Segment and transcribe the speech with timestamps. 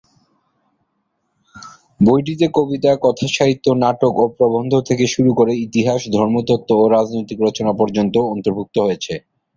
[1.99, 8.15] বইটিতে কবিতা, কথাসাহিত্য, নাটক ও প্রবন্ধ থেকে শুরু করে ইতিহাস, ধর্মতত্ত্ব ও রাজনৈতিক রচনা পর্যন্ত
[8.33, 9.13] অন্তর্ভুক্ত হয়েছে।